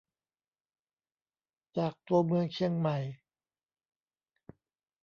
[1.77, 2.97] จากตัวเมืองเชียงใหม่